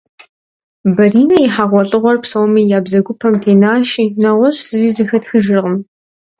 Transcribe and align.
Баринэ 0.95 1.37
и 1.45 1.47
хьэгъуэлӏыгъуэр 1.53 2.17
псоми 2.23 2.61
я 2.77 2.79
бзэгупэм 2.85 3.35
тенащи, 3.41 4.03
нэгъуэщӏ 4.21 4.61
зыри 4.67 4.89
зэхэтхыжыркъым. 4.95 5.75